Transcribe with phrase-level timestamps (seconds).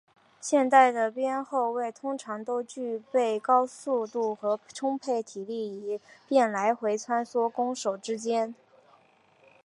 [0.39, 8.55] 现代的边后卫通常都具备高速度和充沛体力以便来回穿梭攻守之间。